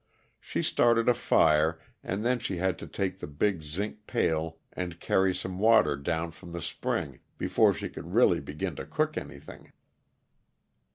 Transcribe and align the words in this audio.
She 0.39 0.63
started 0.63 1.07
a 1.07 1.13
fire, 1.13 1.79
and 2.03 2.25
then 2.25 2.39
she 2.39 2.57
had 2.57 2.79
to 2.79 2.87
take 2.87 3.19
the 3.19 3.27
big 3.27 3.61
zinc 3.61 4.07
pail 4.07 4.57
and 4.73 4.99
carry 4.99 5.31
some 5.35 5.59
water 5.59 5.95
down 5.95 6.31
from 6.31 6.53
the 6.53 6.59
spring 6.63 7.19
before 7.37 7.75
she 7.75 7.87
could 7.87 8.15
really 8.15 8.39
begin 8.39 8.75
to 8.77 8.85
cook 8.87 9.15
anything. 9.15 9.71